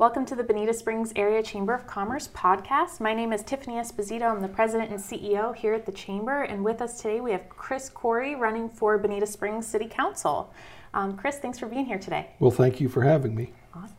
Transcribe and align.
Welcome 0.00 0.24
to 0.24 0.34
the 0.34 0.42
Bonita 0.42 0.72
Springs 0.72 1.12
Area 1.14 1.42
Chamber 1.42 1.74
of 1.74 1.86
Commerce 1.86 2.26
podcast. 2.28 3.00
My 3.00 3.12
name 3.12 3.34
is 3.34 3.42
Tiffany 3.42 3.74
Esposito. 3.74 4.30
I'm 4.30 4.40
the 4.40 4.48
president 4.48 4.90
and 4.90 4.98
CEO 4.98 5.54
here 5.54 5.74
at 5.74 5.84
the 5.84 5.92
Chamber, 5.92 6.44
and 6.44 6.64
with 6.64 6.80
us 6.80 7.02
today 7.02 7.20
we 7.20 7.32
have 7.32 7.46
Chris 7.50 7.90
Corey 7.90 8.34
running 8.34 8.70
for 8.70 8.96
Bonita 8.96 9.26
Springs 9.26 9.66
City 9.66 9.86
Council. 9.86 10.54
Um, 10.94 11.18
Chris, 11.18 11.36
thanks 11.38 11.58
for 11.58 11.66
being 11.66 11.84
here 11.84 11.98
today. 11.98 12.30
Well, 12.38 12.50
thank 12.50 12.80
you 12.80 12.88
for 12.88 13.02
having 13.02 13.34
me. 13.34 13.52
Awesome. 13.74 13.94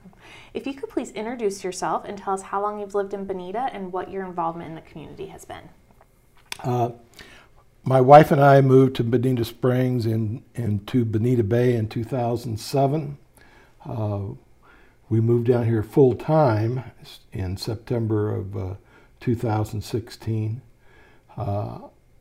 If 0.56 0.66
you 0.66 0.74
could 0.74 0.90
please 0.90 1.12
introduce 1.12 1.64
yourself 1.64 2.04
and 2.04 2.18
tell 2.18 2.34
us 2.34 2.42
how 2.42 2.64
long 2.64 2.80
you've 2.80 2.96
lived 2.96 3.14
in 3.14 3.26
Bonita 3.26 3.70
and 3.72 3.94
what 3.94 4.10
your 4.10 4.26
involvement 4.26 4.70
in 4.70 4.74
the 4.74 4.82
community 4.82 5.28
has 5.28 5.46
been. 5.46 5.70
Uh, 6.64 6.94
my 7.84 8.02
wife 8.02 8.32
and 8.32 8.42
I 8.42 8.62
moved 8.62 8.96
to 8.96 9.04
Bonita 9.04 9.46
Springs 9.46 10.08
in 10.08 10.42
into 10.56 11.06
Bonita 11.06 11.44
Bay 11.44 11.76
in 11.76 11.88
2007. 11.90 13.20
Uh, 13.86 14.20
we 15.12 15.20
moved 15.20 15.48
down 15.48 15.66
here 15.66 15.84
full 15.84 16.16
time 16.16 16.86
in 17.34 17.58
September 17.58 18.34
of 18.34 18.56
uh, 18.56 18.76
2016. 19.20 20.62
Uh, 21.36 21.80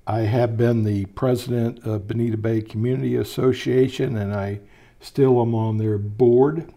I 0.08 0.18
have 0.22 0.56
been 0.56 0.82
the 0.82 1.04
president 1.04 1.86
of 1.86 2.08
Bonita 2.08 2.36
Bay 2.36 2.60
Community 2.60 3.14
Association, 3.14 4.16
and 4.16 4.34
I 4.34 4.58
still 4.98 5.40
am 5.40 5.54
on 5.54 5.78
their 5.78 5.98
board. 5.98 6.74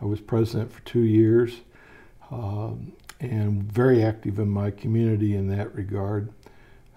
I 0.00 0.06
was 0.06 0.22
president 0.22 0.72
for 0.72 0.80
two 0.86 1.02
years 1.02 1.60
um, 2.30 2.92
and 3.20 3.62
very 3.62 4.02
active 4.02 4.38
in 4.38 4.48
my 4.48 4.70
community 4.70 5.36
in 5.36 5.48
that 5.48 5.74
regard. 5.74 6.30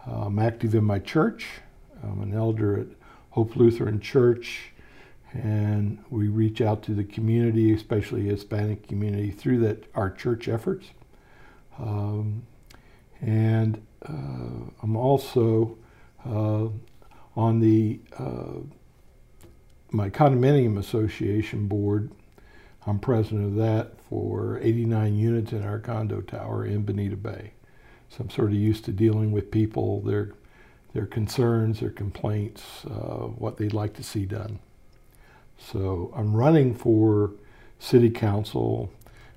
Uh, 0.07 0.27
I'm 0.27 0.39
active 0.39 0.73
in 0.73 0.85
my 0.85 0.99
church. 0.99 1.45
I'm 2.01 2.21
an 2.21 2.33
elder 2.33 2.79
at 2.79 2.87
Hope 3.31 3.57
Lutheran 3.57 3.99
Church, 3.99 4.71
and 5.35 6.03
we 6.09 6.27
reach 6.29 6.61
out 6.61 6.81
to 6.83 6.93
the 6.93 7.03
community, 7.03 7.73
especially 7.73 8.25
Hispanic 8.25 8.87
community, 8.87 9.31
through 9.31 9.59
that 9.59 9.83
our 9.93 10.09
church 10.09 10.47
efforts. 10.47 10.87
Um, 11.77 12.43
and 13.21 13.85
uh, 14.07 14.71
I'm 14.81 14.95
also 14.95 15.77
uh, 16.25 16.67
on 17.35 17.59
the 17.59 17.99
uh, 18.17 18.61
my 19.91 20.09
condominium 20.09 20.77
association 20.77 21.67
board. 21.67 22.11
I'm 22.87 22.99
president 22.99 23.45
of 23.45 23.55
that 23.55 23.99
for 24.09 24.59
89 24.61 25.17
units 25.17 25.51
in 25.51 25.63
our 25.63 25.79
condo 25.79 26.21
tower 26.21 26.65
in 26.65 26.83
Bonita 26.83 27.17
Bay. 27.17 27.51
So 28.09 28.17
I'm 28.21 28.29
sort 28.29 28.49
of 28.49 28.55
used 28.55 28.85
to 28.85 28.91
dealing 28.91 29.31
with 29.31 29.51
people, 29.51 30.01
their 30.01 30.33
their 30.93 31.05
concerns, 31.05 31.81
their 31.81 31.89
complaints, 31.89 32.85
uh, 32.85 33.27
what 33.27 33.57
they'd 33.57 33.73
like 33.73 33.95
to 33.95 34.03
see 34.03 34.25
done. 34.25 34.59
So 35.57 36.11
I'm 36.15 36.35
running 36.35 36.73
for 36.73 37.31
city 37.79 38.09
council 38.09 38.91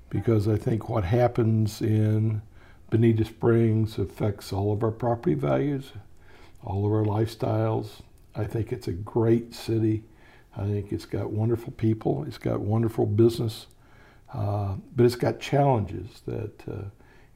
because 0.09 0.47
I 0.47 0.57
think 0.57 0.89
what 0.89 1.03
happens 1.03 1.81
in 1.81 2.41
Bonita 2.89 3.25
Springs 3.25 3.97
affects 3.99 4.51
all 4.51 4.73
of 4.73 4.83
our 4.83 4.91
property 4.91 5.35
values, 5.35 5.91
all 6.63 6.85
of 6.85 6.91
our 6.91 7.03
lifestyles. 7.03 8.01
I 8.35 8.45
think 8.45 8.71
it's 8.71 8.87
a 8.87 8.93
great 8.93 9.53
city. 9.53 10.03
I 10.57 10.63
think 10.63 10.91
it's 10.91 11.05
got 11.05 11.31
wonderful 11.31 11.71
people. 11.73 12.23
It's 12.27 12.37
got 12.37 12.59
wonderful 12.59 13.05
business, 13.05 13.67
uh, 14.33 14.75
but 14.95 15.05
it's 15.05 15.15
got 15.15 15.39
challenges 15.39 16.21
that 16.25 16.63
uh, 16.67 16.85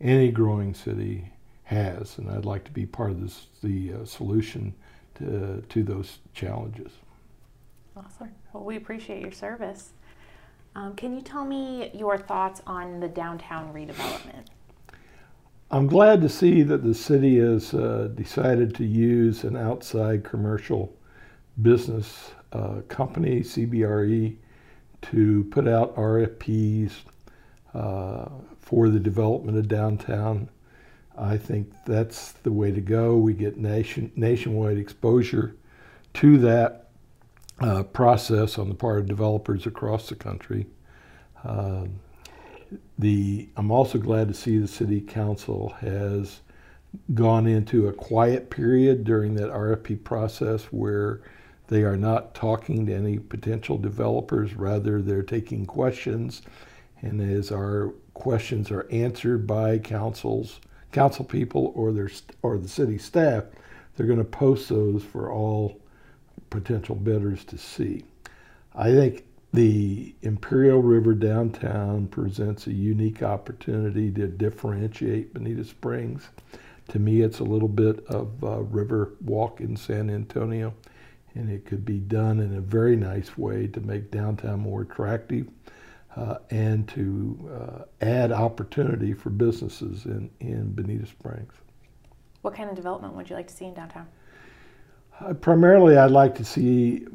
any 0.01 0.31
growing 0.31 0.73
city 0.73 1.31
has, 1.65 2.17
and 2.17 2.29
I'd 2.29 2.45
like 2.45 2.63
to 2.65 2.71
be 2.71 2.85
part 2.85 3.11
of 3.11 3.21
this, 3.21 3.47
the 3.61 3.93
uh, 3.93 4.05
solution 4.05 4.73
to, 5.15 5.63
to 5.69 5.83
those 5.83 6.17
challenges. 6.33 6.91
Awesome. 7.95 8.31
Well, 8.51 8.63
we 8.63 8.75
appreciate 8.75 9.21
your 9.21 9.31
service. 9.31 9.91
Um, 10.75 10.95
can 10.95 11.13
you 11.15 11.21
tell 11.21 11.45
me 11.45 11.91
your 11.93 12.17
thoughts 12.17 12.61
on 12.65 12.99
the 12.99 13.07
downtown 13.07 13.71
redevelopment? 13.71 14.47
I'm 15.69 15.87
glad 15.87 16.21
to 16.21 16.29
see 16.29 16.63
that 16.63 16.83
the 16.83 16.93
city 16.93 17.37
has 17.39 17.73
uh, 17.73 18.09
decided 18.15 18.73
to 18.75 18.85
use 18.85 19.43
an 19.43 19.55
outside 19.55 20.23
commercial 20.23 20.95
business 21.61 22.31
uh, 22.51 22.81
company, 22.87 23.41
CBRE, 23.41 24.35
to 25.03 25.43
put 25.51 25.67
out 25.67 25.95
RFPs 25.95 26.91
uh, 27.73 28.29
for 28.59 28.89
the 28.89 28.99
development 28.99 29.57
of 29.57 29.67
downtown. 29.67 30.49
I 31.17 31.37
think 31.37 31.71
that's 31.85 32.31
the 32.31 32.51
way 32.51 32.71
to 32.71 32.81
go. 32.81 33.17
We 33.17 33.33
get 33.33 33.57
nation, 33.57 34.11
nationwide 34.15 34.77
exposure 34.77 35.55
to 36.15 36.37
that 36.39 36.82
uh, 37.59 37.83
process 37.83 38.57
on 38.57 38.69
the 38.69 38.75
part 38.75 38.99
of 38.99 39.07
developers 39.07 39.65
across 39.65 40.09
the 40.09 40.15
country. 40.15 40.65
Um, 41.43 41.99
the, 42.97 43.49
I'm 43.57 43.71
also 43.71 43.97
glad 43.97 44.27
to 44.29 44.33
see 44.33 44.57
the 44.57 44.67
city 44.67 45.01
council 45.01 45.69
has 45.79 46.41
gone 47.13 47.47
into 47.47 47.87
a 47.87 47.93
quiet 47.93 48.49
period 48.49 49.03
during 49.03 49.35
that 49.35 49.51
RFP 49.51 50.03
process 50.03 50.65
where 50.65 51.21
they 51.67 51.83
are 51.83 51.97
not 51.97 52.35
talking 52.35 52.85
to 52.85 52.93
any 52.93 53.17
potential 53.17 53.77
developers, 53.77 54.53
rather 54.53 55.01
they're 55.01 55.23
taking 55.23 55.65
questions. 55.65 56.41
And 57.01 57.21
as 57.21 57.51
our 57.51 57.93
questions 58.13 58.71
are 58.71 58.87
answered 58.91 59.47
by 59.47 59.79
councils, 59.79 60.59
council 60.91 61.25
people 61.25 61.71
or 61.75 61.91
their 61.91 62.09
or 62.41 62.57
the 62.57 62.67
city 62.67 62.97
staff, 62.97 63.45
they're 63.95 64.07
going 64.07 64.19
to 64.19 64.25
post 64.25 64.69
those 64.69 65.03
for 65.03 65.31
all 65.31 65.79
potential 66.53 66.93
bidders 66.93 67.43
to 67.45 67.57
see. 67.57 68.05
I 68.75 68.91
think 68.91 69.25
the 69.53 70.13
Imperial 70.21 70.83
River 70.83 71.15
downtown 71.15 72.07
presents 72.07 72.67
a 72.67 72.73
unique 72.73 73.23
opportunity 73.23 74.11
to 74.11 74.27
differentiate 74.27 75.33
Bonita 75.33 75.65
Springs. 75.65 76.29
To 76.89 76.99
me, 76.99 77.21
it's 77.21 77.39
a 77.39 77.43
little 77.43 77.67
bit 77.67 78.05
of 78.05 78.43
a 78.43 78.61
river 78.61 79.15
walk 79.21 79.61
in 79.61 79.75
San 79.75 80.11
Antonio, 80.11 80.75
and 81.33 81.49
it 81.49 81.65
could 81.65 81.83
be 81.85 81.97
done 81.97 82.39
in 82.39 82.55
a 82.55 82.61
very 82.61 82.95
nice 82.95 83.35
way 83.35 83.65
to 83.67 83.81
make 83.81 84.11
downtown 84.11 84.59
more 84.59 84.83
attractive 84.83 85.47
uh, 86.15 86.37
and 86.51 86.87
to 86.89 87.49
uh, 87.51 88.05
add 88.05 88.31
opportunity 88.31 89.13
for 89.13 89.31
businesses 89.31 90.05
in, 90.05 90.29
in 90.39 90.71
Bonita 90.71 91.07
Springs. 91.07 91.53
What 92.43 92.53
kind 92.53 92.69
of 92.69 92.75
development 92.75 93.15
would 93.15 93.27
you 93.27 93.35
like 93.35 93.47
to 93.47 93.55
see 93.55 93.65
in 93.65 93.73
downtown? 93.73 94.07
Primarily, 95.41 95.97
I'd 95.97 96.11
like 96.11 96.35
to 96.35 96.43
see 96.43 97.05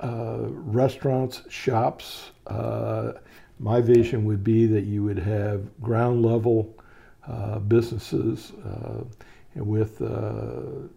uh, 0.00 0.48
restaurants, 0.48 1.42
shops. 1.48 2.32
Uh, 2.46 3.12
my 3.58 3.80
vision 3.80 4.24
would 4.24 4.42
be 4.42 4.66
that 4.66 4.84
you 4.84 5.04
would 5.04 5.18
have 5.20 5.80
ground 5.80 6.22
level 6.22 6.74
uh, 7.26 7.60
businesses 7.60 8.52
uh, 8.66 9.04
with 9.54 10.02
uh, 10.02 10.88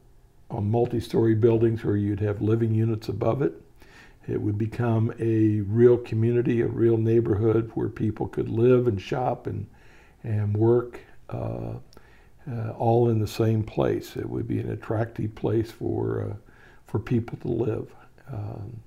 on 0.50 0.72
multi-story 0.72 1.35
buildings 1.35 1.84
where 1.84 1.96
you'd 1.96 2.19
have 2.19 2.41
living 2.41 2.73
units 2.73 3.07
above 3.07 3.41
it. 3.41 3.53
It 4.28 4.41
would 4.41 4.57
become 4.57 5.13
a 5.19 5.62
real 5.62 5.97
community, 5.97 6.62
a 6.62 6.67
real 6.67 6.97
neighborhood 6.97 7.72
where 7.75 7.88
people 7.88 8.28
could 8.28 8.50
live 8.50 8.88
and 8.88 9.00
shop 9.00 9.47
and 9.47 9.67
and 10.23 10.57
work 10.57 11.00
uh, 11.29 11.75
all 12.78 13.09
in 13.09 13.19
the 13.19 13.28
same 13.28 13.63
place. 13.63 14.17
It 14.17 14.28
would 14.28 14.47
be 14.47 14.59
an 14.59 14.72
attractive 14.72 15.35
place 15.35 15.72
for 15.72 16.38
for 16.87 16.99
people 16.99 17.37
to 17.39 17.47
live. 17.47 17.87
Um, 18.31 18.79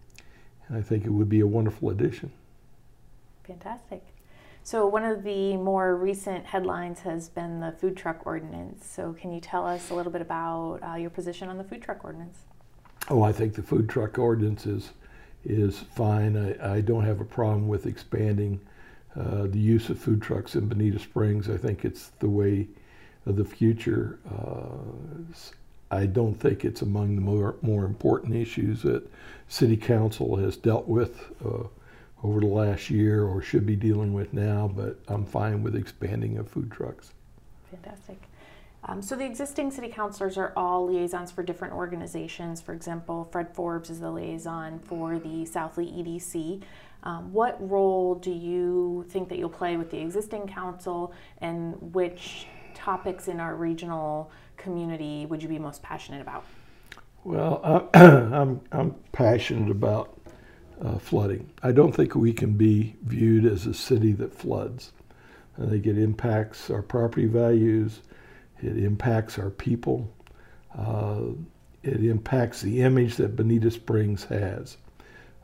I 0.72 0.80
think 0.80 1.04
it 1.04 1.10
would 1.10 1.28
be 1.28 1.40
a 1.40 1.46
wonderful 1.46 1.90
addition. 1.90 2.30
Fantastic. 3.44 4.02
So, 4.62 4.86
one 4.86 5.04
of 5.04 5.24
the 5.24 5.56
more 5.56 5.96
recent 5.96 6.44
headlines 6.44 7.00
has 7.00 7.28
been 7.28 7.60
the 7.60 7.72
food 7.72 7.96
truck 7.96 8.26
ordinance. 8.26 8.86
So, 8.86 9.14
can 9.14 9.32
you 9.32 9.40
tell 9.40 9.66
us 9.66 9.90
a 9.90 9.94
little 9.94 10.12
bit 10.12 10.20
about 10.20 10.80
uh, 10.82 10.94
your 10.94 11.10
position 11.10 11.48
on 11.48 11.58
the 11.58 11.64
food 11.64 11.82
truck 11.82 12.04
ordinance? 12.04 12.38
Oh, 13.08 13.22
I 13.22 13.32
think 13.32 13.54
the 13.54 13.62
food 13.62 13.88
truck 13.88 14.18
ordinance 14.18 14.66
is, 14.66 14.90
is 15.44 15.78
fine. 15.78 16.36
I, 16.36 16.74
I 16.76 16.80
don't 16.82 17.04
have 17.04 17.20
a 17.20 17.24
problem 17.24 17.68
with 17.68 17.86
expanding 17.86 18.60
uh, 19.18 19.46
the 19.46 19.58
use 19.58 19.88
of 19.88 19.98
food 19.98 20.22
trucks 20.22 20.54
in 20.54 20.68
Bonita 20.68 20.98
Springs. 20.98 21.48
I 21.50 21.56
think 21.56 21.84
it's 21.84 22.10
the 22.20 22.28
way 22.28 22.68
of 23.26 23.36
the 23.36 23.44
future. 23.44 24.18
Uh, 24.30 25.32
I 25.91 26.07
don't 26.07 26.34
think 26.34 26.65
it's 26.65 26.83
among 26.83 27.16
the 27.16 27.21
more, 27.21 27.57
more 27.63 27.84
important 27.84 28.37
issues 28.37 28.83
that 28.83 29.09
City 29.48 29.77
Council 29.77 30.37
has 30.37 30.57
dealt 30.57 30.87
with 30.87 31.33
uh, 31.45 31.65
over 32.22 32.41
the 32.41 32.47
last 32.47 32.91
year 32.91 33.25
or 33.25 33.42
should 33.42 33.66
be 33.66 33.77
dealing 33.77 34.13
with 34.13 34.33
now, 34.33 34.71
but 34.75 34.98
I'm 35.09 35.25
fine 35.25 35.63
with 35.63 35.75
expanding 35.75 36.39
of 36.39 36.48
food 36.48 36.71
trucks. 36.71 37.13
Fantastic. 37.71 38.19
Um, 38.84 39.03
so 39.03 39.15
the 39.15 39.25
existing 39.27 39.71
city 39.71 39.89
councilors 39.89 40.39
are 40.39 40.53
all 40.57 40.87
liaisons 40.87 41.31
for 41.31 41.42
different 41.42 41.75
organizations. 41.75 42.60
For 42.60 42.72
example, 42.72 43.28
Fred 43.31 43.54
Forbes 43.54 43.91
is 43.91 44.01
the 44.01 44.10
liaison 44.10 44.78
for 44.78 45.19
the 45.19 45.45
South 45.45 45.77
Lee 45.77 45.87
EDC. 45.87 46.63
Um, 47.03 47.33
what 47.33 47.57
role 47.69 48.15
do 48.15 48.31
you 48.31 49.07
think 49.09 49.28
that 49.28 49.39
you'll 49.39 49.48
play 49.48 49.77
with 49.77 49.91
the 49.91 49.98
existing 49.98 50.47
council, 50.47 51.13
and 51.41 51.77
which 51.95 52.47
topics 52.74 53.28
in 53.28 53.40
our 53.40 53.54
regional 53.54 54.30
community 54.56 55.26
would 55.26 55.42
you 55.42 55.48
be 55.48 55.58
most 55.58 55.82
passionate 55.82 56.20
about? 56.20 56.44
Well, 57.24 57.90
I'm, 57.94 58.60
I'm 58.72 58.94
passionate 59.12 59.70
about 59.70 60.18
uh, 60.82 60.98
flooding. 60.98 61.50
I 61.62 61.72
don't 61.72 61.92
think 61.92 62.14
we 62.14 62.32
can 62.32 62.52
be 62.54 62.96
viewed 63.02 63.44
as 63.44 63.66
a 63.66 63.74
city 63.74 64.12
that 64.14 64.34
floods. 64.34 64.92
I 65.60 65.66
think 65.66 65.86
it 65.86 65.98
impacts 65.98 66.70
our 66.70 66.82
property 66.82 67.26
values, 67.26 68.00
it 68.62 68.78
impacts 68.78 69.38
our 69.38 69.50
people, 69.50 70.10
uh, 70.76 71.20
it 71.82 72.04
impacts 72.04 72.62
the 72.62 72.80
image 72.80 73.16
that 73.16 73.36
Bonita 73.36 73.70
Springs 73.70 74.24
has. 74.24 74.78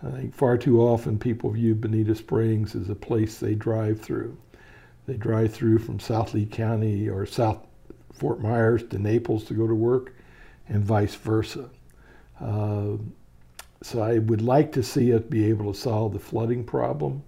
I 0.02 0.10
think 0.10 0.34
far 0.34 0.56
too 0.56 0.80
often 0.80 1.18
people 1.18 1.50
view 1.50 1.74
Bonita 1.74 2.14
Springs 2.14 2.74
as 2.74 2.88
a 2.88 2.94
place 2.94 3.38
they 3.38 3.54
drive 3.54 4.00
through. 4.00 4.36
They 5.06 5.14
drive 5.14 5.52
through 5.52 5.78
from 5.78 6.00
South 6.00 6.34
Lee 6.34 6.46
County 6.46 7.08
or 7.08 7.26
South 7.26 7.64
Fort 8.12 8.40
Myers 8.40 8.82
to 8.88 8.98
Naples 8.98 9.44
to 9.44 9.54
go 9.54 9.66
to 9.66 9.74
work, 9.74 10.14
and 10.68 10.84
vice 10.84 11.14
versa. 11.14 11.70
Uh, 12.40 12.96
so 13.82 14.02
I 14.02 14.18
would 14.18 14.42
like 14.42 14.72
to 14.72 14.82
see 14.82 15.14
us 15.14 15.22
be 15.22 15.44
able 15.44 15.72
to 15.72 15.78
solve 15.78 16.12
the 16.12 16.18
flooding 16.18 16.64
problem. 16.64 17.22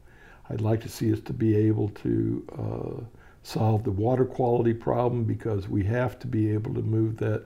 I'd 0.50 0.60
like 0.60 0.80
to 0.82 0.88
see 0.88 1.12
us 1.12 1.20
to 1.20 1.32
be 1.32 1.54
able 1.54 1.90
to 1.90 2.46
uh, 2.58 3.04
solve 3.42 3.84
the 3.84 3.90
water 3.90 4.24
quality 4.24 4.74
problem 4.74 5.24
because 5.24 5.69
we 5.69 5.84
have 5.84 6.19
to 6.20 6.26
be 6.26 6.50
able 6.52 6.74
to 6.74 6.82
move 6.82 7.16
that 7.19 7.44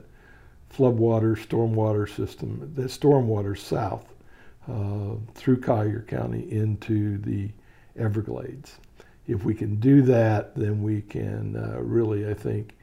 floodwater, 0.73 1.37
stormwater 1.37 2.08
system, 2.08 2.73
the 2.75 2.85
stormwater 2.85 3.58
south 3.58 4.14
uh, 4.70 5.17
through 5.35 5.61
Collier 5.61 6.05
County 6.08 6.50
into 6.50 7.19
the 7.19 7.50
Everglades. 7.96 8.78
If 9.27 9.45
we 9.45 9.55
can 9.55 9.77
do 9.77 10.03
that, 10.03 10.55
then 10.57 10.83
we 10.83 11.03
can 11.03 11.57
uh, 11.57 11.81
really, 11.81 12.29
I 12.29 12.35
think, 12.35 12.77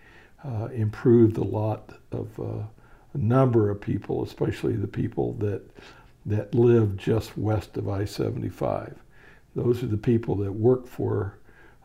uh, 0.43 0.69
improve 0.73 1.33
the 1.33 1.43
lot 1.43 1.93
of 2.11 2.39
uh, 2.39 2.63
a 3.13 3.17
number 3.17 3.69
of 3.69 3.81
people, 3.81 4.23
especially 4.23 4.75
the 4.75 4.87
people 4.87 5.33
that 5.33 5.61
that 6.25 6.53
live 6.53 6.95
just 6.97 7.37
west 7.37 7.77
of 7.77 7.89
I-75. 7.89 8.95
Those 9.55 9.81
are 9.83 9.87
the 9.87 9.97
people 9.97 10.35
that 10.35 10.51
work 10.51 10.85
for 10.85 11.39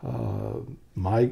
uh, 0.05 0.59
my 0.93 1.31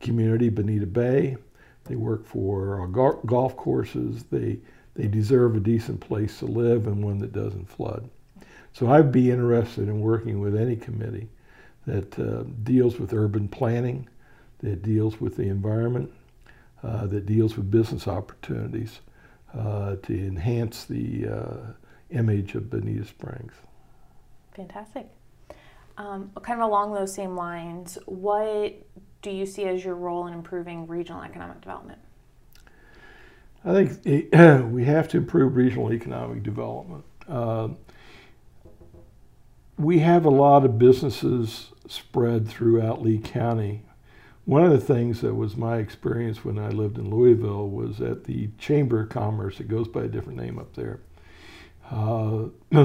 community, 0.00 0.48
Bonita 0.48 0.86
Bay. 0.86 1.36
They 1.84 1.96
work 1.96 2.26
for 2.26 2.86
golf 2.88 3.56
courses. 3.56 4.24
They 4.24 4.58
they 4.94 5.06
deserve 5.06 5.56
a 5.56 5.60
decent 5.60 6.00
place 6.00 6.38
to 6.40 6.46
live 6.46 6.86
and 6.86 7.02
one 7.02 7.18
that 7.18 7.32
doesn't 7.32 7.68
flood. 7.68 8.08
So 8.72 8.90
I'd 8.90 9.10
be 9.10 9.30
interested 9.30 9.88
in 9.88 10.00
working 10.00 10.40
with 10.40 10.54
any 10.54 10.76
committee 10.76 11.28
that 11.86 12.18
uh, 12.18 12.44
deals 12.62 12.98
with 12.98 13.12
urban 13.12 13.48
planning, 13.48 14.08
that 14.58 14.82
deals 14.82 15.20
with 15.20 15.36
the 15.36 15.44
environment, 15.44 16.10
uh, 16.82 17.06
that 17.06 17.26
deals 17.26 17.56
with 17.56 17.70
business 17.70 18.06
opportunities 18.06 19.00
uh, 19.56 19.96
to 19.96 20.26
enhance 20.26 20.84
the 20.84 21.26
uh, 21.26 21.56
image 22.10 22.54
of 22.54 22.70
Bonita 22.70 23.04
Springs. 23.04 23.52
Fantastic. 24.54 25.08
Um, 25.96 26.30
kind 26.42 26.60
of 26.60 26.68
along 26.68 26.94
those 26.94 27.12
same 27.12 27.36
lines, 27.36 27.98
what 28.06 28.74
do 29.22 29.30
you 29.30 29.44
see 29.44 29.64
as 29.64 29.84
your 29.84 29.94
role 29.94 30.26
in 30.26 30.32
improving 30.32 30.86
regional 30.86 31.22
economic 31.22 31.60
development? 31.60 31.98
I 33.64 33.72
think 33.72 34.06
it, 34.06 34.64
we 34.70 34.84
have 34.84 35.08
to 35.08 35.18
improve 35.18 35.56
regional 35.56 35.92
economic 35.92 36.42
development. 36.42 37.04
We 39.80 40.00
have 40.00 40.26
a 40.26 40.30
lot 40.30 40.66
of 40.66 40.78
businesses 40.78 41.70
spread 41.88 42.46
throughout 42.46 43.00
Lee 43.00 43.16
County. 43.16 43.82
One 44.44 44.62
of 44.62 44.72
the 44.72 44.78
things 44.78 45.22
that 45.22 45.34
was 45.34 45.56
my 45.56 45.78
experience 45.78 46.44
when 46.44 46.58
I 46.58 46.68
lived 46.68 46.98
in 46.98 47.08
Louisville 47.08 47.66
was 47.70 47.98
at 48.02 48.24
the 48.24 48.50
Chamber 48.58 49.00
of 49.00 49.08
Commerce, 49.08 49.58
it 49.58 49.68
goes 49.68 49.88
by 49.88 50.02
a 50.02 50.08
different 50.08 50.38
name 50.38 50.58
up 50.58 50.74
there, 50.74 51.00
uh, 51.90 52.48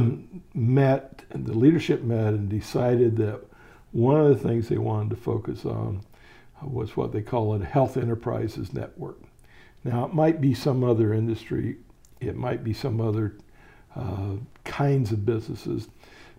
met, 0.53 1.23
the 1.31 1.51
leadership 1.51 2.01
met 2.01 2.33
and 2.33 2.47
decided 2.47 3.17
that 3.17 3.41
one 3.91 4.21
of 4.21 4.29
the 4.29 4.47
things 4.47 4.69
they 4.69 4.77
wanted 4.77 5.09
to 5.09 5.17
focus 5.17 5.65
on 5.65 6.01
was 6.63 6.95
what 6.95 7.11
they 7.11 7.21
call 7.21 7.55
a 7.55 7.65
health 7.65 7.97
enterprises 7.97 8.71
network. 8.71 9.19
Now, 9.83 10.05
it 10.05 10.13
might 10.13 10.39
be 10.39 10.53
some 10.53 10.81
other 10.81 11.13
industry, 11.13 11.75
it 12.21 12.37
might 12.37 12.63
be 12.63 12.71
some 12.71 13.01
other 13.01 13.35
uh, 13.97 14.35
kinds 14.63 15.11
of 15.11 15.25
businesses, 15.25 15.89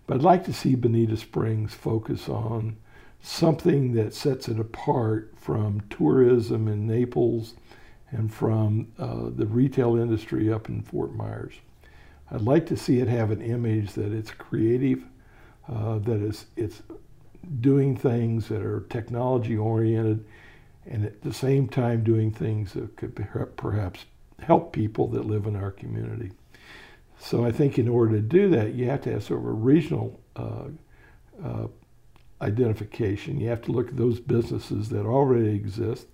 but 0.07 0.17
I'd 0.17 0.23
like 0.23 0.45
to 0.45 0.53
see 0.53 0.75
Bonita 0.75 1.17
Springs 1.17 1.75
focus 1.75 2.29
on 2.29 2.77
something 3.23 3.93
that 3.95 4.15
sets 4.15 4.49
it 4.49 4.61
apart 4.61 5.33
from 5.37 5.83
tourism 5.91 6.69
in 6.69 6.87
Naples 6.87 7.55
and 8.11 8.33
from 8.33 8.89
uh, 8.99 9.31
the 9.35 9.47
retail 9.47 9.97
industry 9.97 10.53
up 10.53 10.69
in 10.69 10.83
Fort 10.83 11.15
Myers. 11.15 11.55
I'd 12.31 12.43
like 12.43 12.67
to 12.67 12.77
see 12.77 13.01
it 13.01 13.09
have 13.09 13.31
an 13.31 13.43
image 13.43 13.93
that 13.95 14.13
it's 14.13 14.31
creative, 14.31 15.05
uh, 15.69 15.99
that 15.99 16.23
it's, 16.23 16.47
it's 16.57 16.83
doing 17.61 17.97
things 17.97 18.49
that 18.49 18.63
are 18.63 18.81
technology 18.89 19.57
oriented, 19.57 20.25
and 20.87 21.05
at 21.05 21.23
the 21.23 21.33
same 21.33 21.69
time 21.69 22.05
doing 22.05 22.31
things 22.31 22.75
that 22.75 22.97
could 22.97 23.17
perhaps 23.57 24.05
help 24.41 24.73
people 24.73 25.09
that 25.09 25.27
live 25.27 25.47
in 25.47 25.57
our 25.57 25.71
community. 25.71 26.31
So 27.19 27.45
I 27.45 27.53
think 27.53 27.79
in 27.79 27.89
order 27.89 28.17
to 28.17 28.23
do 28.23 28.49
that, 28.51 28.75
you 28.75 28.89
have 28.91 29.03
to 29.03 29.13
have 29.13 29.25
sort 29.25 29.41
of 29.41 29.47
a 29.47 29.53
regional 29.53 30.21
uh, 30.37 30.65
uh, 31.43 31.67
identification. 32.41 33.41
You 33.41 33.49
have 33.49 33.63
to 33.63 33.73
look 33.73 33.89
at 33.89 33.97
those 33.97 34.21
businesses 34.21 34.89
that 34.91 35.07
already 35.07 35.55
exist 35.55 36.07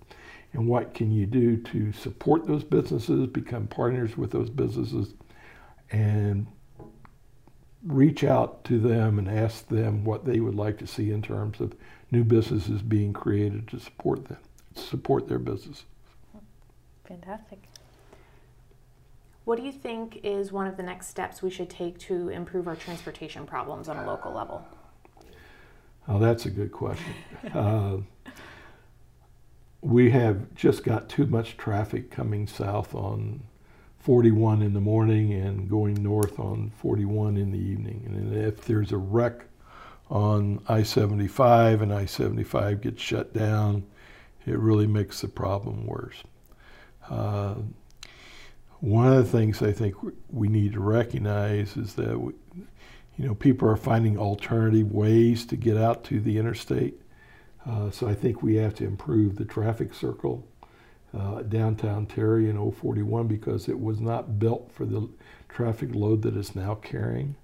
and 0.53 0.67
what 0.67 0.93
can 0.93 1.11
you 1.11 1.25
do 1.25 1.57
to 1.57 1.91
support 1.91 2.45
those 2.45 2.63
businesses, 2.63 3.27
become 3.27 3.67
partners 3.67 4.15
with 4.15 4.31
those 4.31 4.49
businesses, 4.49 5.15
and 5.91 6.47
reach 7.85 8.23
out 8.23 8.63
to 8.63 8.79
them 8.79 9.19
and 9.19 9.27
ask 9.27 9.67
them 9.67 10.05
what 10.05 10.25
they 10.25 10.39
would 10.39 10.55
like 10.55 10.77
to 10.77 10.87
see 10.87 11.11
in 11.11 11.21
terms 11.21 11.59
of 11.59 11.75
new 12.11 12.23
businesses 12.23 12.81
being 12.81 13.11
created 13.13 13.67
to 13.67 13.79
support 13.79 14.25
them, 14.25 14.37
support 14.75 15.27
their 15.27 15.39
business. 15.39 15.85
Fantastic. 17.07 17.63
What 19.45 19.57
do 19.57 19.65
you 19.65 19.73
think 19.73 20.21
is 20.23 20.51
one 20.51 20.67
of 20.67 20.77
the 20.77 20.83
next 20.83 21.07
steps 21.07 21.41
we 21.41 21.49
should 21.49 21.69
take 21.69 21.99
to 21.99 22.29
improve 22.29 22.67
our 22.67 22.75
transportation 22.75 23.45
problems 23.45 23.89
on 23.89 23.97
a 23.97 24.07
local 24.07 24.33
level? 24.33 24.65
Oh, 26.07 26.17
that's 26.17 26.45
a 26.45 26.49
good 26.49 26.71
question. 26.71 27.13
uh, 27.53 27.97
we 29.81 30.11
have 30.11 30.53
just 30.55 30.85
got 30.85 31.09
too 31.09 31.25
much 31.25 31.57
traffic 31.57 32.09
coming 32.09 32.47
south 32.47 32.95
on 32.95 33.41
41 33.99 34.61
in 34.61 34.73
the 34.73 34.81
morning 34.81 35.33
and 35.33 35.69
going 35.69 36.01
north 36.01 36.39
on 36.39 36.71
41 36.77 37.35
in 37.35 37.51
the 37.51 37.59
evening. 37.59 38.03
And 38.05 38.33
if 38.33 38.65
there's 38.65 38.93
a 38.93 38.97
wreck 38.97 39.45
on 40.09 40.61
I 40.69 40.83
75 40.83 41.81
and 41.81 41.93
I 41.93 42.05
75 42.05 42.81
gets 42.81 43.01
shut 43.01 43.33
down, 43.33 43.83
it 44.45 44.57
really 44.57 44.87
makes 44.87 45.19
the 45.19 45.27
problem 45.27 45.85
worse. 45.85 46.23
Uh, 47.09 47.55
one 48.83 49.07
of 49.07 49.15
the 49.15 49.37
things 49.37 49.61
I 49.61 49.71
think 49.71 49.95
we 50.29 50.49
need 50.49 50.73
to 50.73 50.81
recognize 50.81 51.77
is 51.77 51.93
that 51.93 52.19
we, 52.19 52.33
you 53.17 53.25
know 53.25 53.33
people 53.33 53.69
are 53.69 53.77
finding 53.77 54.17
alternative 54.17 54.91
ways 54.91 55.45
to 55.45 55.55
get 55.55 55.77
out 55.77 56.03
to 56.05 56.19
the 56.19 56.37
interstate. 56.37 56.99
Uh, 57.65 57.91
so 57.91 58.09
I 58.09 58.13
think 58.13 58.43
we 58.43 58.55
have 58.55 58.75
to 58.75 58.85
improve 58.85 59.37
the 59.37 59.45
traffic 59.45 59.93
circle 59.93 60.45
uh, 61.17 61.43
downtown 61.43 62.07
Terry 62.07 62.49
in 62.49 62.57
041 62.57 63.25
because 63.25 63.69
it 63.69 63.79
was 63.79 64.01
not 64.01 64.37
built 64.37 64.69
for 64.73 64.85
the 64.85 65.07
traffic 65.47 65.95
load 65.95 66.21
that 66.23 66.35
it's 66.35 66.53
now 66.53 66.75
carrying. 66.75 67.37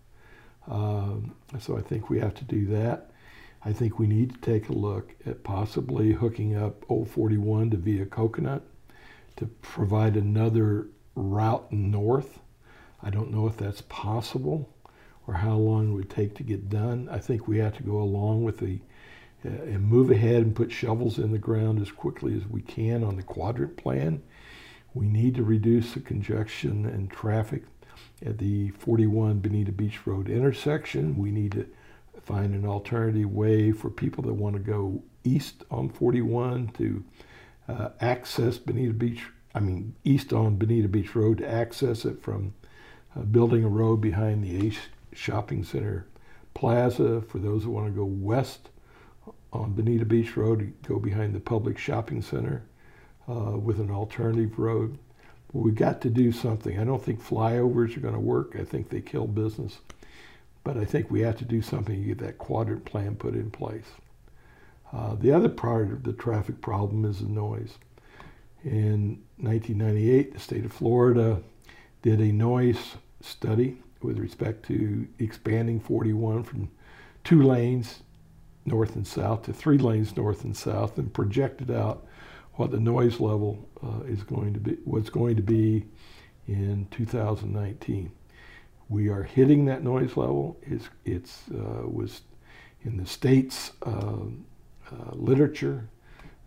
Um, 0.68 1.36
so 1.58 1.78
I 1.78 1.82
think 1.82 2.10
we 2.10 2.20
have 2.20 2.36
to 2.36 2.44
do 2.44 2.66
that. 2.66 3.12
I 3.64 3.72
think 3.72 3.98
we 3.98 4.08
need 4.08 4.34
to 4.34 4.42
take 4.42 4.68
a 4.68 4.74
look 4.74 5.16
at 5.26 5.46
possibly 5.46 6.12
hooking 6.12 6.58
up 6.58 6.84
041 6.90 7.70
to 7.70 7.78
via 7.78 8.06
Coconut 8.06 8.64
to 9.38 9.46
provide 9.62 10.18
another 10.18 10.90
route 11.16 11.72
north. 11.72 12.40
I 13.02 13.10
don't 13.10 13.32
know 13.32 13.48
if 13.48 13.58
that's 13.58 13.82
possible 13.82 14.70
or 15.28 15.36
how 15.36 15.56
long 15.56 15.92
it 15.92 15.94
would 15.94 16.10
take 16.10 16.36
to 16.36 16.44
get 16.44 16.70
done. 16.70 17.08
I 17.12 17.20
think 17.20 17.48
we 17.48 17.60
have 17.60 17.76
to 17.78 17.84
go 17.84 17.98
along 17.98 18.44
with 18.44 18.58
the 18.58 18.80
uh, 19.46 19.50
and 19.50 19.86
move 19.86 20.12
ahead 20.12 20.42
and 20.42 20.56
put 20.56 20.70
shovels 20.70 21.18
in 21.18 21.32
the 21.32 21.38
ground 21.38 21.82
as 21.82 21.92
quickly 21.92 22.36
as 22.36 22.46
we 22.46 22.62
can 22.62 23.06
on 23.06 23.16
the 23.16 23.24
quadrant 23.24 23.78
plan. 23.78 24.22
We 24.94 25.06
need 25.06 25.36
to 25.36 25.44
reduce 25.44 25.94
the 25.94 26.02
congestion 26.02 26.86
and 26.86 27.10
traffic 27.10 27.64
at 28.26 28.38
the 28.38 28.72
41 28.72 29.40
Bonita 29.40 29.72
Beach 29.72 30.06
Road 30.06 30.30
intersection. 30.30 31.18
We 31.18 31.32
need 31.32 31.54
to 31.54 31.68
find 32.22 32.54
an 32.54 32.66
alternative 32.66 33.32
way 33.32 33.72
for 33.72 33.90
people 33.90 34.24
that 34.26 34.34
want 34.34 34.56
to 34.56 34.62
go 34.62 35.04
east 35.24 35.64
on 35.72 35.90
41 35.90 36.70
to 36.78 37.04
uh, 37.68 37.90
access 38.02 38.58
Benita 38.58 38.94
Beach, 38.94 39.28
I 39.54 39.60
mean, 39.60 39.96
east 40.04 40.32
on 40.32 40.58
Bonita 40.58 40.88
Beach 40.88 41.16
Road 41.16 41.40
to 41.40 41.50
access 41.50 42.06
it 42.06 42.22
from 42.22 42.54
uh, 43.16 43.22
building 43.22 43.64
a 43.64 43.70
road 43.70 43.98
behind 43.98 44.44
the 44.44 44.68
Ace 44.68 44.80
Shopping 45.14 45.64
Center 45.64 46.06
Plaza. 46.54 47.22
For 47.22 47.40
those 47.40 47.64
who 47.64 47.72
want 47.72 47.88
to 47.88 47.92
go 47.92 48.06
west 48.06 48.70
on 49.52 49.74
Bonita 49.74 50.06
Beach 50.06 50.38
Road, 50.38 50.74
go 50.88 51.00
behind 51.00 51.34
the 51.34 51.40
Publix 51.40 51.78
shopping 51.80 52.22
center 52.22 52.64
uh, 53.28 53.58
with 53.58 53.80
an 53.80 53.90
alternative 53.90 54.60
road. 54.60 54.98
But 55.52 55.60
we've 55.62 55.76
got 55.76 56.02
to 56.02 56.10
do 56.10 56.32
something. 56.32 56.80
I 56.80 56.84
don't 56.84 57.04
think 57.04 57.24
flyovers 57.24 57.98
are 57.98 58.02
going 58.02 58.14
to 58.14 58.20
work. 58.20 58.56
I 58.60 58.64
think 58.64 58.90
they 58.90 59.02
kill 59.02 59.26
business. 59.26 59.80
But 60.64 60.78
I 60.78 60.86
think 60.86 61.10
we 61.10 61.22
have 61.22 61.38
to 61.38 61.46
do 61.46 61.62
something 61.62 62.00
to 62.00 62.08
get 62.08 62.20
that 62.20 62.38
quadrant 62.38 62.86
plan 62.86 63.16
put 63.16 63.34
in 63.34 63.50
place. 63.50 63.88
Uh, 64.94 65.16
the 65.16 65.32
other 65.32 65.50
part 65.50 65.92
of 65.92 66.04
the 66.04 66.14
traffic 66.14 66.62
problem 66.62 67.06
is 67.06 67.20
the 67.20 67.28
noise. 67.28 67.78
In 68.64 69.22
1998, 69.38 70.34
the 70.34 70.40
state 70.40 70.66
of 70.66 70.74
Florida 70.74 71.42
did 72.02 72.20
a 72.20 72.32
noise 72.32 72.96
study 73.22 73.78
with 74.02 74.18
respect 74.18 74.66
to 74.68 75.08
expanding 75.20 75.80
41 75.80 76.44
from 76.44 76.70
two 77.24 77.44
lanes 77.44 78.00
north 78.66 78.96
and 78.96 79.08
south 79.08 79.44
to 79.44 79.54
three 79.54 79.78
lanes 79.78 80.16
north 80.16 80.44
and 80.44 80.56
south 80.56 80.98
and 80.98 81.14
projected 81.14 81.72
out 81.72 82.06
what 82.54 82.72
the 82.72 82.80
noise 82.80 83.20
level 83.20 83.68
uh, 83.84 84.04
is 84.04 84.24
going 84.24 84.54
to 84.54 84.60
be 84.60 84.78
was 84.86 85.10
going 85.10 85.36
to 85.36 85.42
be 85.42 85.86
in 86.48 86.88
2019 86.92 88.12
we 88.90 89.08
are 89.08 89.24
hitting 89.24 89.66
that 89.66 89.84
noise 89.84 90.18
level. 90.18 90.58
It's, 90.64 90.90
it's 91.06 91.44
uh, 91.52 91.88
was 91.88 92.22
in 92.82 92.98
the 92.98 93.06
state's 93.06 93.72
uh, 93.86 94.16
uh, 94.92 95.12
literature 95.14 95.88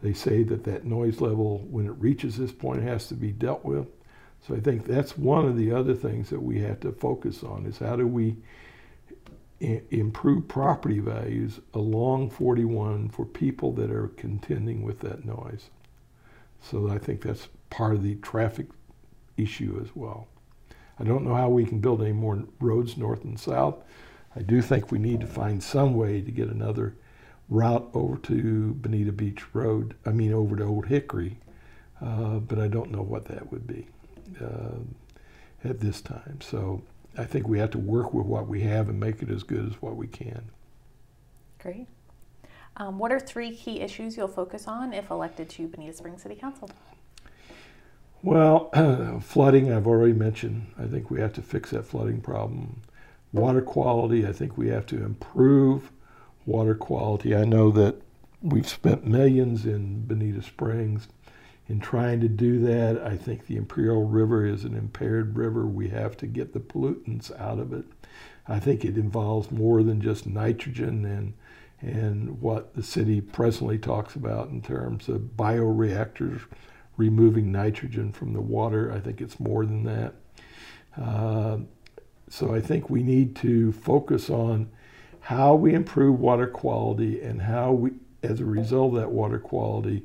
they 0.02 0.12
say 0.12 0.42
that 0.42 0.64
that 0.64 0.84
noise 0.84 1.20
level 1.20 1.58
when 1.70 1.86
it 1.86 1.92
reaches 1.92 2.36
this 2.36 2.52
point 2.52 2.82
has 2.82 3.06
to 3.06 3.14
be 3.14 3.32
dealt 3.32 3.64
with 3.64 3.86
so 4.46 4.54
i 4.54 4.60
think 4.60 4.84
that's 4.84 5.16
one 5.16 5.46
of 5.46 5.56
the 5.56 5.72
other 5.72 5.94
things 5.94 6.30
that 6.30 6.42
we 6.42 6.60
have 6.60 6.80
to 6.80 6.92
focus 6.92 7.42
on 7.42 7.64
is 7.66 7.78
how 7.78 7.96
do 7.96 8.06
we 8.06 8.36
improve 9.90 10.48
property 10.48 10.98
values 10.98 11.60
along 11.74 12.30
41 12.30 13.10
for 13.10 13.24
people 13.24 13.72
that 13.72 13.90
are 13.90 14.08
contending 14.08 14.82
with 14.82 15.00
that 15.00 15.24
noise. 15.24 15.70
So 16.60 16.88
I 16.88 16.98
think 16.98 17.22
that's 17.22 17.48
part 17.70 17.94
of 17.94 18.02
the 18.02 18.16
traffic 18.16 18.66
issue 19.36 19.80
as 19.82 19.94
well. 19.94 20.26
I 20.98 21.04
don't 21.04 21.24
know 21.24 21.34
how 21.34 21.48
we 21.48 21.64
can 21.64 21.80
build 21.80 22.02
any 22.02 22.12
more 22.12 22.44
roads 22.60 22.96
north 22.96 23.24
and 23.24 23.38
south. 23.38 23.76
I 24.34 24.42
do 24.42 24.62
think 24.62 24.90
we 24.90 24.98
need 24.98 25.20
to 25.20 25.26
find 25.26 25.62
some 25.62 25.94
way 25.94 26.20
to 26.20 26.30
get 26.30 26.48
another 26.48 26.96
route 27.48 27.88
over 27.94 28.16
to 28.16 28.74
Bonita 28.74 29.12
Beach 29.12 29.42
Road, 29.54 29.94
I 30.06 30.10
mean 30.10 30.32
over 30.32 30.56
to 30.56 30.64
Old 30.64 30.86
Hickory, 30.86 31.38
uh, 32.00 32.38
but 32.38 32.58
I 32.58 32.68
don't 32.68 32.90
know 32.90 33.02
what 33.02 33.26
that 33.26 33.50
would 33.52 33.66
be 33.66 33.86
uh, 34.40 34.80
at 35.64 35.80
this 35.80 36.00
time. 36.00 36.40
So 36.40 36.82
I 37.16 37.24
think 37.24 37.46
we 37.46 37.58
have 37.58 37.70
to 37.72 37.78
work 37.78 38.14
with 38.14 38.26
what 38.26 38.48
we 38.48 38.62
have 38.62 38.88
and 38.88 38.98
make 38.98 39.22
it 39.22 39.30
as 39.30 39.42
good 39.42 39.66
as 39.66 39.82
what 39.82 39.96
we 39.96 40.06
can. 40.06 40.50
Great. 41.58 41.86
Um, 42.76 42.98
what 42.98 43.12
are 43.12 43.20
three 43.20 43.54
key 43.54 43.80
issues 43.80 44.16
you'll 44.16 44.28
focus 44.28 44.66
on 44.66 44.92
if 44.94 45.10
elected 45.10 45.48
to 45.50 45.68
Bonita 45.68 45.92
Springs 45.92 46.22
City 46.22 46.34
Council? 46.34 46.70
Well, 48.22 48.70
uh, 48.72 49.20
flooding, 49.20 49.70
I've 49.72 49.86
already 49.86 50.14
mentioned. 50.14 50.72
I 50.78 50.86
think 50.86 51.10
we 51.10 51.20
have 51.20 51.34
to 51.34 51.42
fix 51.42 51.70
that 51.70 51.84
flooding 51.84 52.20
problem. 52.20 52.82
Water 53.32 53.60
quality, 53.60 54.26
I 54.26 54.32
think 54.32 54.56
we 54.56 54.68
have 54.68 54.86
to 54.86 55.04
improve 55.04 55.90
water 56.46 56.74
quality. 56.74 57.34
I 57.34 57.44
know 57.44 57.70
that 57.72 57.96
we've 58.40 58.68
spent 58.68 59.06
millions 59.06 59.66
in 59.66 60.06
Bonita 60.06 60.42
Springs 60.42 61.08
in 61.68 61.80
trying 61.80 62.20
to 62.20 62.28
do 62.28 62.58
that, 62.60 63.00
I 63.02 63.16
think 63.16 63.46
the 63.46 63.56
Imperial 63.56 64.04
River 64.04 64.44
is 64.44 64.64
an 64.64 64.76
impaired 64.76 65.36
river. 65.38 65.66
We 65.66 65.88
have 65.88 66.16
to 66.18 66.26
get 66.26 66.52
the 66.52 66.60
pollutants 66.60 67.34
out 67.40 67.58
of 67.58 67.72
it. 67.72 67.84
I 68.48 68.58
think 68.58 68.84
it 68.84 68.98
involves 68.98 69.50
more 69.50 69.82
than 69.82 70.00
just 70.00 70.26
nitrogen 70.26 71.04
and 71.04 71.32
and 71.80 72.40
what 72.40 72.74
the 72.74 72.82
city 72.82 73.20
presently 73.20 73.76
talks 73.76 74.14
about 74.14 74.50
in 74.50 74.62
terms 74.62 75.08
of 75.08 75.36
bioreactors 75.36 76.42
removing 76.96 77.50
nitrogen 77.50 78.12
from 78.12 78.34
the 78.34 78.40
water. 78.40 78.92
I 78.92 79.00
think 79.00 79.20
it's 79.20 79.40
more 79.40 79.66
than 79.66 79.82
that. 79.84 80.14
Uh, 80.96 81.58
so 82.28 82.54
I 82.54 82.60
think 82.60 82.88
we 82.88 83.02
need 83.02 83.34
to 83.36 83.72
focus 83.72 84.30
on 84.30 84.70
how 85.22 85.54
we 85.54 85.72
improve 85.72 86.18
water 86.18 86.48
quality 86.48 87.20
and 87.20 87.42
how 87.42 87.72
we, 87.72 87.92
as 88.24 88.40
a 88.40 88.44
result 88.44 88.94
of 88.94 89.00
that 89.00 89.10
water 89.10 89.38
quality, 89.38 90.02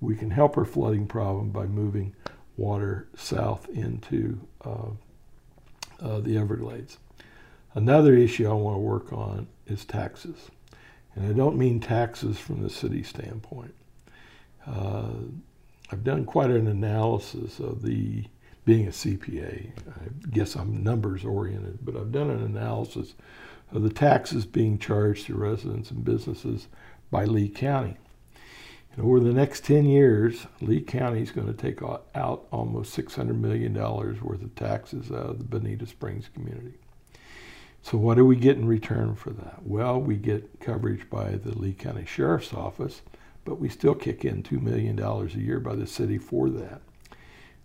we 0.00 0.16
can 0.16 0.30
help 0.30 0.58
our 0.58 0.64
flooding 0.64 1.06
problem 1.06 1.50
by 1.50 1.66
moving 1.66 2.14
water 2.56 3.06
south 3.14 3.68
into 3.68 4.40
uh, 4.64 4.90
uh, 6.00 6.20
the 6.20 6.36
Everglades. 6.36 6.98
Another 7.74 8.14
issue 8.14 8.48
I 8.48 8.54
want 8.54 8.74
to 8.74 8.80
work 8.80 9.12
on 9.12 9.46
is 9.68 9.84
taxes. 9.84 10.50
And 11.14 11.30
I 11.30 11.32
don't 11.32 11.56
mean 11.56 11.78
taxes 11.78 12.38
from 12.38 12.62
the 12.62 12.70
city 12.70 13.04
standpoint. 13.04 13.74
Uh, 14.66 15.10
I've 15.92 16.02
done 16.02 16.24
quite 16.24 16.50
an 16.50 16.66
analysis 16.66 17.60
of 17.60 17.82
the 17.82 18.24
being 18.64 18.88
a 18.88 18.90
CPA. 18.90 19.70
I 19.88 20.28
guess 20.30 20.56
I'm 20.56 20.82
numbers 20.82 21.24
oriented, 21.24 21.78
but 21.82 21.96
I've 21.96 22.10
done 22.10 22.30
an 22.30 22.42
analysis 22.42 23.14
of 23.72 23.82
the 23.82 23.90
taxes 23.90 24.46
being 24.46 24.78
charged 24.78 25.26
to 25.26 25.34
residents 25.34 25.90
and 25.90 26.04
businesses 26.04 26.68
by 27.10 27.24
Lee 27.24 27.48
County. 27.48 27.96
And 28.92 29.04
over 29.04 29.20
the 29.20 29.32
next 29.32 29.64
10 29.64 29.84
years, 29.84 30.46
Lee 30.60 30.80
County 30.80 31.20
is 31.20 31.30
going 31.30 31.48
to 31.48 31.52
take 31.52 31.82
out 31.82 32.46
almost 32.50 32.96
$600 32.96 33.38
million 33.38 33.74
worth 33.74 34.42
of 34.42 34.54
taxes 34.54 35.10
out 35.10 35.30
of 35.30 35.38
the 35.38 35.44
Bonita 35.44 35.86
Springs 35.86 36.30
community. 36.32 36.74
So, 37.82 37.98
what 37.98 38.16
do 38.16 38.24
we 38.24 38.36
get 38.36 38.56
in 38.56 38.66
return 38.66 39.14
for 39.14 39.30
that? 39.30 39.64
Well, 39.64 40.00
we 40.00 40.16
get 40.16 40.60
coverage 40.60 41.08
by 41.08 41.32
the 41.32 41.56
Lee 41.56 41.72
County 41.72 42.04
Sheriff's 42.04 42.52
Office, 42.52 43.02
but 43.44 43.60
we 43.60 43.68
still 43.68 43.94
kick 43.94 44.24
in 44.24 44.42
$2 44.42 44.60
million 44.60 44.98
a 44.98 45.24
year 45.38 45.60
by 45.60 45.76
the 45.76 45.86
city 45.86 46.18
for 46.18 46.50
that. 46.50 46.80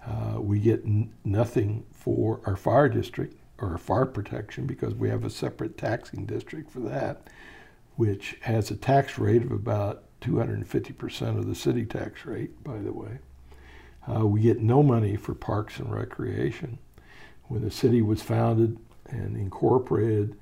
Uh, 0.05 0.39
we 0.39 0.59
get 0.59 0.83
nothing 1.23 1.85
for 1.91 2.41
our 2.45 2.55
fire 2.55 2.89
district 2.89 3.35
or 3.61 3.77
fire 3.77 4.05
protection 4.05 4.65
because 4.65 4.93
we 4.95 5.09
have 5.09 5.23
a 5.23 5.29
separate 5.29 5.77
taxing 5.77 6.25
district 6.25 6.71
for 6.71 6.79
that, 6.79 7.27
which 7.95 8.37
has 8.41 8.71
a 8.71 8.75
tax 8.75 9.17
rate 9.17 9.43
of 9.43 9.51
about 9.51 10.03
250% 10.21 11.37
of 11.37 11.47
the 11.47 11.55
city 11.55 11.85
tax 11.85 12.25
rate, 12.25 12.63
by 12.63 12.77
the 12.77 12.93
way. 12.93 13.19
Uh, 14.11 14.25
we 14.25 14.41
get 14.41 14.59
no 14.59 14.81
money 14.81 15.15
for 15.15 15.35
parks 15.35 15.79
and 15.79 15.93
recreation. 15.93 16.79
When 17.47 17.61
the 17.61 17.71
city 17.71 18.01
was 18.01 18.21
founded 18.21 18.79
and 19.07 19.37
incorporated, 19.37 20.37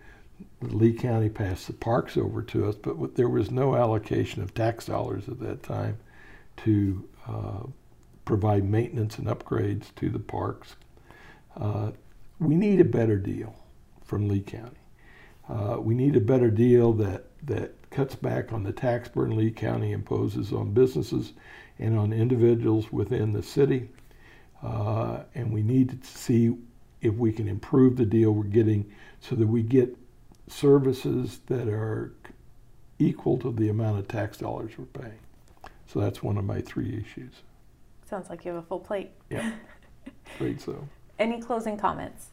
Lee 0.61 0.93
County 0.93 1.29
passed 1.29 1.67
the 1.67 1.73
parks 1.73 2.17
over 2.17 2.41
to 2.43 2.67
us, 2.67 2.75
but 2.75 3.15
there 3.15 3.29
was 3.29 3.51
no 3.51 3.75
allocation 3.75 4.41
of 4.41 4.53
tax 4.53 4.85
dollars 4.85 5.27
at 5.27 5.39
that 5.39 5.63
time 5.63 5.97
to 6.57 7.07
uh, 7.27 7.63
provide 8.25 8.63
maintenance 8.63 9.17
and 9.17 9.27
upgrades 9.27 9.93
to 9.95 10.09
the 10.09 10.19
parks. 10.19 10.75
Uh, 11.59 11.91
we 12.39 12.55
need 12.55 12.79
a 12.79 12.85
better 12.85 13.17
deal 13.17 13.55
from 14.03 14.27
Lee 14.27 14.41
County. 14.41 14.77
Uh, 15.47 15.77
we 15.79 15.93
need 15.93 16.15
a 16.15 16.21
better 16.21 16.49
deal 16.49 16.93
that, 16.93 17.25
that 17.45 17.73
cuts 17.89 18.15
back 18.15 18.53
on 18.53 18.63
the 18.63 18.71
tax 18.71 19.09
burden 19.09 19.35
Lee 19.35 19.51
County 19.51 19.91
imposes 19.91 20.53
on 20.53 20.71
businesses 20.71 21.33
and 21.79 21.97
on 21.97 22.13
individuals 22.13 22.91
within 22.91 23.33
the 23.33 23.43
city. 23.43 23.89
Uh, 24.63 25.23
and 25.35 25.51
we 25.51 25.61
need 25.63 26.01
to 26.01 26.07
see 26.07 26.55
if 27.01 27.13
we 27.15 27.31
can 27.31 27.47
improve 27.47 27.95
the 27.97 28.05
deal 28.05 28.31
we're 28.31 28.43
getting 28.43 28.91
so 29.21 29.35
that 29.35 29.47
we 29.47 29.63
get 29.63 29.97
services 30.47 31.39
that 31.47 31.67
are 31.67 32.13
equal 32.99 33.37
to 33.37 33.51
the 33.51 33.69
amount 33.69 33.97
of 33.97 34.07
tax 34.07 34.37
dollars 34.37 34.71
we're 34.77 35.01
paying. 35.01 35.19
So 35.87 35.99
that's 35.99 36.21
one 36.21 36.37
of 36.37 36.43
my 36.43 36.61
three 36.61 37.03
issues. 37.03 37.33
Sounds 38.07 38.29
like 38.29 38.43
you 38.43 38.51
have 38.53 38.63
a 38.63 38.67
full 38.67 38.79
plate. 38.79 39.11
Yeah, 39.29 39.53
afraid 40.35 40.59
so. 40.61 40.87
Any 41.19 41.41
closing 41.41 41.77
comments? 41.77 42.29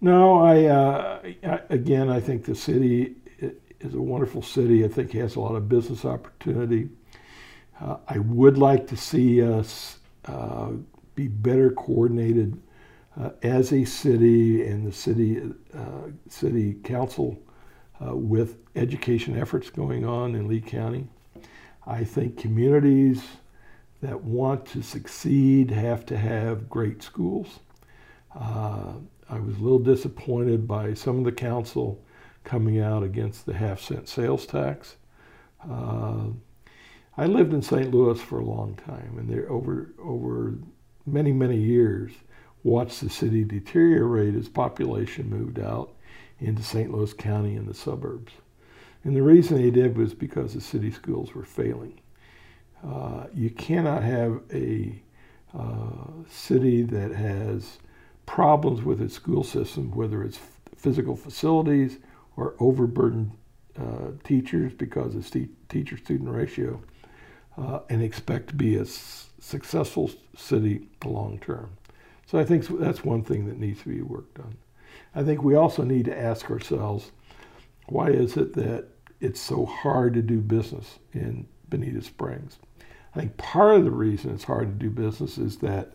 No, 0.00 0.38
I, 0.38 0.64
uh, 0.64 1.18
I, 1.44 1.60
again, 1.70 2.10
I 2.10 2.20
think 2.20 2.44
the 2.44 2.54
city 2.54 3.14
is 3.84 3.94
a 3.94 4.00
wonderful 4.00 4.42
city. 4.42 4.84
I 4.84 4.88
think 4.88 5.12
has 5.12 5.36
a 5.36 5.40
lot 5.40 5.54
of 5.54 5.68
business 5.68 6.04
opportunity. 6.04 6.88
Uh, 7.80 7.98
I 8.08 8.18
would 8.18 8.56
like 8.58 8.86
to 8.88 8.96
see 8.96 9.42
us 9.42 9.98
uh, 10.24 10.70
be 11.14 11.28
better 11.28 11.70
coordinated 11.70 12.60
uh, 13.20 13.30
as 13.42 13.72
a 13.72 13.84
city 13.84 14.66
and 14.66 14.86
the 14.86 14.92
city 14.92 15.40
uh, 15.76 16.10
city 16.28 16.74
council 16.82 17.38
uh, 18.04 18.14
with 18.16 18.58
education 18.74 19.38
efforts 19.38 19.70
going 19.70 20.04
on 20.04 20.34
in 20.34 20.48
Lee 20.48 20.60
County. 20.60 21.06
I 21.86 22.02
think 22.04 22.38
communities 22.38 23.22
that 24.04 24.22
want 24.22 24.66
to 24.66 24.82
succeed 24.82 25.70
have 25.70 26.04
to 26.04 26.16
have 26.16 26.68
great 26.68 27.02
schools. 27.02 27.60
Uh, 28.38 28.92
I 29.30 29.38
was 29.38 29.56
a 29.56 29.60
little 29.60 29.78
disappointed 29.78 30.68
by 30.68 30.92
some 30.92 31.18
of 31.18 31.24
the 31.24 31.32
council 31.32 32.04
coming 32.44 32.80
out 32.80 33.02
against 33.02 33.46
the 33.46 33.54
half 33.54 33.80
cent 33.80 34.06
sales 34.06 34.44
tax. 34.44 34.96
Uh, 35.66 36.26
I 37.16 37.24
lived 37.24 37.54
in 37.54 37.62
St. 37.62 37.94
Louis 37.94 38.20
for 38.20 38.40
a 38.40 38.44
long 38.44 38.74
time, 38.74 39.16
and 39.18 39.26
there 39.26 39.50
over 39.50 39.94
over 39.98 40.54
many 41.06 41.32
many 41.32 41.56
years 41.56 42.12
watched 42.62 43.00
the 43.00 43.08
city 43.08 43.42
deteriorate 43.42 44.34
as 44.34 44.50
population 44.50 45.30
moved 45.30 45.58
out 45.58 45.94
into 46.40 46.62
St. 46.62 46.92
Louis 46.92 47.14
County 47.14 47.56
and 47.56 47.66
the 47.66 47.74
suburbs. 47.74 48.34
And 49.02 49.16
the 49.16 49.22
reason 49.22 49.56
they 49.56 49.70
did 49.70 49.96
was 49.96 50.12
because 50.12 50.52
the 50.52 50.60
city 50.60 50.90
schools 50.90 51.34
were 51.34 51.44
failing. 51.44 52.00
Uh, 52.86 53.26
you 53.32 53.50
cannot 53.50 54.02
have 54.02 54.40
a 54.52 55.00
uh, 55.58 56.08
city 56.28 56.82
that 56.82 57.12
has 57.12 57.78
problems 58.26 58.82
with 58.82 59.00
its 59.00 59.14
school 59.14 59.44
system, 59.44 59.90
whether 59.92 60.22
it's 60.22 60.38
physical 60.76 61.16
facilities 61.16 61.98
or 62.36 62.54
overburdened 62.60 63.30
uh, 63.78 64.10
teachers 64.22 64.72
because 64.72 65.14
of 65.14 65.26
st- 65.26 65.68
teacher 65.68 65.96
student 65.96 66.30
ratio 66.30 66.80
uh, 67.56 67.80
and 67.88 68.02
expect 68.02 68.48
to 68.48 68.54
be 68.54 68.76
a 68.76 68.82
s- 68.82 69.30
successful 69.40 70.10
city 70.36 70.86
long 71.04 71.38
term. 71.38 71.70
So 72.26 72.38
I 72.38 72.44
think 72.44 72.66
that's 72.78 73.04
one 73.04 73.22
thing 73.22 73.46
that 73.46 73.58
needs 73.58 73.82
to 73.82 73.88
be 73.88 74.02
worked 74.02 74.38
on. 74.38 74.56
I 75.14 75.22
think 75.22 75.42
we 75.42 75.54
also 75.54 75.84
need 75.84 76.04
to 76.06 76.18
ask 76.18 76.50
ourselves 76.50 77.12
why 77.86 78.08
is 78.10 78.36
it 78.36 78.54
that 78.54 78.86
it's 79.20 79.40
so 79.40 79.66
hard 79.66 80.14
to 80.14 80.22
do 80.22 80.40
business 80.40 80.98
in 81.12 81.46
Bonita 81.68 82.02
Springs? 82.02 82.58
I 83.14 83.20
think 83.20 83.36
part 83.36 83.76
of 83.76 83.84
the 83.84 83.90
reason 83.90 84.32
it's 84.32 84.44
hard 84.44 84.66
to 84.68 84.84
do 84.84 84.90
business 84.90 85.38
is 85.38 85.58
that 85.58 85.92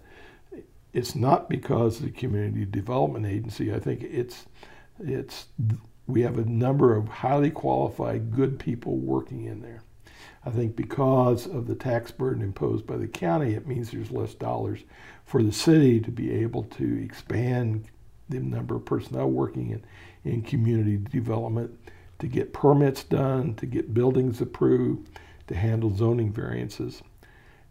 it's 0.94 1.16
not 1.16 1.50
because 1.50 2.00
of 2.00 2.06
the 2.06 2.12
community 2.12 2.66
development 2.66 3.26
agency. 3.26 3.74
I 3.74 3.80
think 3.80 4.04
it's 4.04 4.46
it's 5.00 5.48
we 6.08 6.22
have 6.22 6.40
a 6.40 6.46
number 6.46 6.96
of 6.96 7.08
highly 7.08 7.52
qualified, 7.52 8.32
good 8.32 8.58
people 8.58 8.98
working 8.98 9.46
in 9.46 9.62
there. 9.62 9.84
I 10.46 10.50
think 10.50 10.76
because 10.76 11.46
of 11.46 11.68
the 11.68 11.76
tax 11.76 12.12
burden 12.12 12.42
imposed 12.42 12.88
by 12.88 12.98
the 12.98 13.08
county, 13.08 13.54
it 13.54 13.68
means 13.68 13.92
there's 13.92 14.12
less 14.12 14.34
dollars 14.34 14.80
for 15.26 15.44
the 15.44 15.52
city 15.52 16.00
to 16.00 16.12
be 16.12 16.32
able 16.32 16.64
to 16.64 17.04
expand 17.04 17.86
the 18.30 18.40
number 18.40 18.76
of 18.76 18.86
personnel 18.86 19.30
working 19.30 19.72
in, 19.72 19.84
in 20.24 20.42
community 20.42 20.98
development, 20.98 21.78
to 22.20 22.28
get 22.28 22.54
permits 22.54 23.04
done, 23.04 23.54
to 23.56 23.66
get 23.66 23.94
buildings 23.94 24.42
approved, 24.42 25.10
to 25.48 25.56
handle 25.56 25.96
zoning 25.96 26.32
variances. 26.32 27.02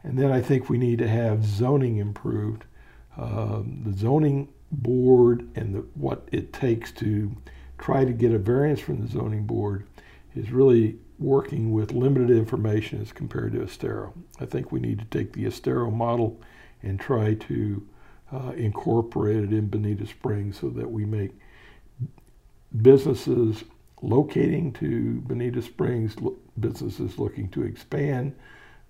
And 0.02 0.18
then 0.18 0.30
I 0.30 0.40
think 0.40 0.68
we 0.68 0.78
need 0.78 0.98
to 0.98 1.08
have 1.08 1.44
zoning 1.44 1.96
improved. 1.96 2.64
Um, 3.16 3.82
the 3.84 3.92
zoning 3.92 4.48
board 4.70 5.48
and 5.54 5.74
the, 5.74 5.78
what 5.94 6.28
it 6.30 6.52
takes 6.52 6.92
to 6.92 7.34
try 7.78 8.04
to 8.04 8.12
get 8.12 8.32
a 8.32 8.38
variance 8.38 8.80
from 8.80 9.00
the 9.00 9.08
zoning 9.08 9.44
board 9.44 9.86
is 10.34 10.50
really 10.50 10.98
working 11.18 11.72
with 11.72 11.92
limited 11.92 12.30
information 12.30 13.00
as 13.00 13.12
compared 13.12 13.52
to 13.52 13.62
Estero. 13.62 14.14
I 14.40 14.46
think 14.46 14.70
we 14.70 14.80
need 14.80 14.98
to 15.00 15.04
take 15.06 15.32
the 15.32 15.46
Estero 15.46 15.90
model 15.90 16.40
and 16.82 17.00
try 17.00 17.34
to 17.34 17.86
uh, 18.32 18.52
incorporate 18.56 19.44
it 19.44 19.52
in 19.52 19.68
Bonita 19.68 20.06
Springs 20.06 20.58
so 20.60 20.68
that 20.70 20.90
we 20.90 21.04
make 21.04 21.32
businesses 22.82 23.64
locating 24.00 24.72
to 24.74 25.20
Bonita 25.22 25.62
Springs, 25.62 26.14
businesses 26.60 27.18
looking 27.18 27.48
to 27.48 27.64
expand, 27.64 28.34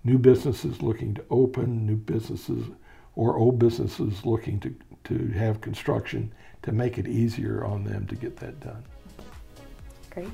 new 0.05 0.19
businesses 0.19 0.83
looking 0.83 1.15
to 1.15 1.25
open, 1.31 1.87
new 1.87 1.97
businesses 1.97 2.67
or 3.17 3.37
old 3.37 3.59
businesses 3.59 4.25
looking 4.25 4.61
to, 4.61 4.75
to 5.05 5.29
have 5.33 5.61
construction 5.61 6.33
to 6.63 6.73
make 6.73 6.99
it 6.99 7.07
easier 7.09 7.65
on 7.65 7.85
them 7.85 8.07
to 8.07 8.15
get 8.15 8.37
that 8.37 8.61
done. 8.61 8.83
Great. 10.11 10.29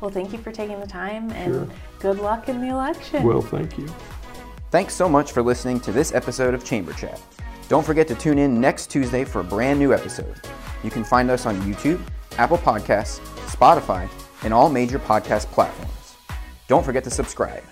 Well, 0.00 0.10
thank 0.10 0.32
you 0.32 0.38
for 0.38 0.52
taking 0.52 0.80
the 0.80 0.86
time 0.86 1.30
and 1.32 1.52
Sure. 1.52 1.68
good 2.00 2.18
luck 2.18 2.48
in 2.48 2.60
the 2.60 2.68
election. 2.68 3.22
Well, 3.22 3.40
thank 3.40 3.78
you. 3.78 3.86
Thanks 4.70 4.94
so 4.94 5.08
much 5.08 5.32
for 5.32 5.42
listening 5.42 5.80
to 5.80 5.92
this 5.92 6.12
episode 6.14 6.52
of 6.54 6.64
Chamber 6.64 6.92
Chat. 6.92 7.20
Don't 7.68 7.86
forget 7.86 8.06
to 8.08 8.14
tune 8.14 8.38
in 8.38 8.60
next 8.60 8.90
Tuesday 8.90 9.24
for 9.24 9.40
a 9.40 9.44
brand 9.44 9.78
new 9.78 9.94
episode. 9.94 10.34
You 10.82 10.90
can 10.90 11.04
find 11.04 11.30
us 11.30 11.46
on 11.46 11.60
YouTube, 11.62 12.00
Apple 12.36 12.58
Podcasts, 12.58 13.20
Spotify, 13.46 14.08
and 14.42 14.52
all 14.52 14.68
major 14.68 14.98
podcast 14.98 15.46
platforms. 15.46 16.16
Don't 16.68 16.84
forget 16.84 17.04
to 17.04 17.10
subscribe. 17.10 17.62